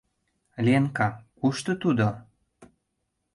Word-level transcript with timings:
—Ленка, 0.65 1.07
кушто 1.37 1.71
тудо? 1.81 2.07